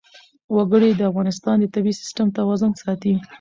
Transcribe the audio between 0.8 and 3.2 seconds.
د افغانستان د طبعي سیسټم توازن ساتي.